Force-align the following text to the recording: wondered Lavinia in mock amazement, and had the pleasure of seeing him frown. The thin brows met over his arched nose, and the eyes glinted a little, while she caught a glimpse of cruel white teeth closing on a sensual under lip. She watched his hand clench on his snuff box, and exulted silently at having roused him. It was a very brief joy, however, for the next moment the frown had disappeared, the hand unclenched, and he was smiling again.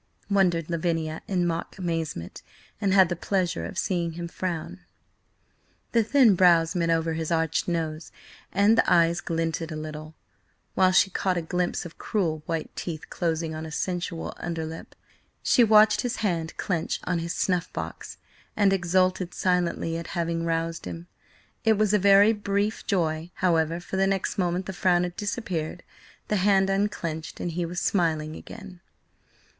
wondered 0.31 0.67
Lavinia 0.67 1.21
in 1.27 1.45
mock 1.45 1.77
amazement, 1.77 2.41
and 2.81 2.91
had 2.91 3.07
the 3.07 3.15
pleasure 3.15 3.65
of 3.65 3.77
seeing 3.77 4.13
him 4.13 4.27
frown. 4.27 4.79
The 5.91 6.03
thin 6.03 6.33
brows 6.33 6.73
met 6.73 6.89
over 6.89 7.13
his 7.13 7.31
arched 7.31 7.67
nose, 7.67 8.11
and 8.51 8.75
the 8.75 8.91
eyes 8.91 9.21
glinted 9.21 9.71
a 9.71 9.75
little, 9.75 10.15
while 10.73 10.91
she 10.91 11.11
caught 11.11 11.37
a 11.37 11.41
glimpse 11.43 11.85
of 11.85 11.99
cruel 11.99 12.41
white 12.47 12.75
teeth 12.75 13.11
closing 13.11 13.53
on 13.53 13.63
a 13.63 13.71
sensual 13.71 14.33
under 14.37 14.65
lip. 14.65 14.95
She 15.43 15.63
watched 15.63 16.01
his 16.01 16.15
hand 16.25 16.57
clench 16.57 16.99
on 17.03 17.19
his 17.19 17.35
snuff 17.35 17.71
box, 17.71 18.17
and 18.57 18.73
exulted 18.73 19.35
silently 19.35 19.97
at 19.99 20.07
having 20.17 20.45
roused 20.45 20.85
him. 20.85 21.05
It 21.63 21.73
was 21.73 21.93
a 21.93 21.99
very 21.99 22.33
brief 22.33 22.87
joy, 22.87 23.29
however, 23.35 23.79
for 23.79 23.97
the 23.97 24.07
next 24.07 24.39
moment 24.39 24.65
the 24.65 24.73
frown 24.73 25.03
had 25.03 25.15
disappeared, 25.15 25.83
the 26.27 26.37
hand 26.37 26.71
unclenched, 26.71 27.39
and 27.39 27.51
he 27.51 27.67
was 27.67 27.79
smiling 27.79 28.35
again. 28.35 28.79